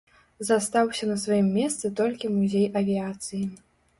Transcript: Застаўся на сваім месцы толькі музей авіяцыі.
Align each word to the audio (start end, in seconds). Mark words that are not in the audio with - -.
Застаўся 0.49 1.09
на 1.09 1.17
сваім 1.23 1.51
месцы 1.59 1.91
толькі 2.01 2.31
музей 2.39 2.65
авіяцыі. 2.81 3.45